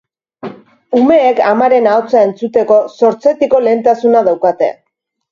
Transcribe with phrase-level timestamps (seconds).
[0.99, 4.71] Umeek amaren ahotsa entzuteko sortzetiko lehentasuna daukate.